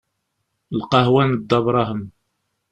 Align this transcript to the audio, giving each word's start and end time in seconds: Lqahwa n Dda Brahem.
Lqahwa 0.77 1.23
n 1.25 1.31
Dda 1.35 1.59
Brahem. 1.65 2.01